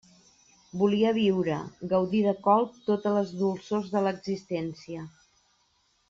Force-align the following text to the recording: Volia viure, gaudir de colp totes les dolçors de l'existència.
Volia 0.81 1.09
viure, 1.17 1.57
gaudir 1.91 2.21
de 2.29 2.33
colp 2.47 2.79
totes 2.89 3.13
les 3.21 3.33
dolçors 3.45 3.91
de 3.97 4.01
l'existència. 4.07 5.05